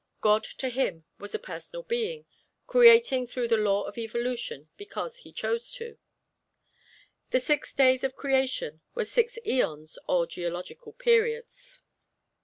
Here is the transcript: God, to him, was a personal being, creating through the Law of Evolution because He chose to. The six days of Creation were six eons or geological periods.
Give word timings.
God, 0.19 0.43
to 0.57 0.69
him, 0.69 1.05
was 1.19 1.35
a 1.35 1.37
personal 1.37 1.83
being, 1.83 2.25
creating 2.65 3.27
through 3.27 3.47
the 3.49 3.55
Law 3.55 3.83
of 3.83 3.99
Evolution 3.99 4.67
because 4.75 5.17
He 5.17 5.31
chose 5.31 5.71
to. 5.73 5.99
The 7.29 7.39
six 7.39 7.71
days 7.71 8.03
of 8.03 8.15
Creation 8.15 8.81
were 8.95 9.05
six 9.05 9.37
eons 9.45 9.99
or 10.07 10.25
geological 10.25 10.93
periods. 10.93 11.81